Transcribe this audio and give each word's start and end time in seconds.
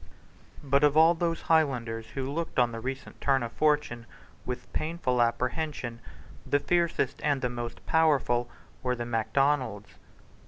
But 0.63 0.83
of 0.83 0.97
all 0.97 1.13
those 1.13 1.43
Highlanders 1.43 2.07
who 2.15 2.27
looked 2.31 2.57
on 2.57 2.71
the 2.71 2.79
recent 2.79 3.21
turn 3.21 3.43
of 3.43 3.51
fortune 3.51 4.07
with 4.47 4.73
painful 4.73 5.21
apprehension 5.21 5.99
the 6.43 6.57
fiercest 6.59 7.21
and 7.23 7.41
the 7.43 7.49
most 7.51 7.85
powerful 7.85 8.49
were 8.81 8.95
the 8.95 9.05
Macdonalds. 9.05 9.89